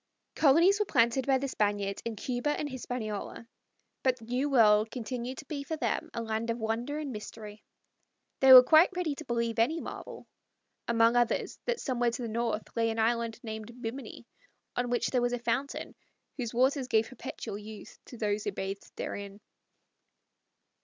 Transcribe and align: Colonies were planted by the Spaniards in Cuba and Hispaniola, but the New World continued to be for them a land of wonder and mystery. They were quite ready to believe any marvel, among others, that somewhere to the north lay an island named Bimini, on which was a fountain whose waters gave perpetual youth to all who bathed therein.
Colonies 0.35 0.79
were 0.79 0.85
planted 0.87 1.27
by 1.27 1.37
the 1.37 1.47
Spaniards 1.47 2.01
in 2.03 2.15
Cuba 2.15 2.49
and 2.59 2.67
Hispaniola, 2.67 3.47
but 4.01 4.17
the 4.17 4.25
New 4.25 4.49
World 4.49 4.89
continued 4.89 5.37
to 5.37 5.45
be 5.45 5.61
for 5.63 5.75
them 5.77 6.09
a 6.15 6.23
land 6.23 6.49
of 6.49 6.57
wonder 6.57 6.97
and 6.97 7.11
mystery. 7.11 7.63
They 8.39 8.51
were 8.51 8.63
quite 8.63 8.89
ready 8.95 9.13
to 9.13 9.23
believe 9.25 9.59
any 9.59 9.79
marvel, 9.79 10.25
among 10.87 11.15
others, 11.15 11.59
that 11.65 11.79
somewhere 11.79 12.09
to 12.09 12.21
the 12.23 12.27
north 12.27 12.63
lay 12.75 12.89
an 12.89 12.97
island 12.97 13.39
named 13.43 13.79
Bimini, 13.79 14.25
on 14.75 14.89
which 14.89 15.07
was 15.13 15.33
a 15.33 15.37
fountain 15.37 15.93
whose 16.35 16.51
waters 16.51 16.87
gave 16.87 17.07
perpetual 17.09 17.59
youth 17.59 17.99
to 18.05 18.17
all 18.27 18.39
who 18.43 18.51
bathed 18.51 18.91
therein. 18.95 19.39